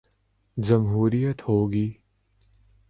[0.57, 1.87] جمہوریت ہو گی۔